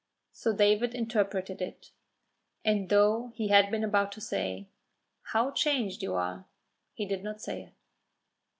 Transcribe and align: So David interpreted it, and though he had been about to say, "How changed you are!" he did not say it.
So 0.33 0.51
David 0.51 0.95
interpreted 0.95 1.61
it, 1.61 1.91
and 2.65 2.89
though 2.89 3.27
he 3.35 3.49
had 3.49 3.69
been 3.69 3.83
about 3.83 4.11
to 4.13 4.19
say, 4.19 4.65
"How 5.25 5.51
changed 5.51 6.01
you 6.01 6.15
are!" 6.15 6.45
he 6.95 7.05
did 7.05 7.23
not 7.23 7.39
say 7.39 7.61
it. 7.61 7.73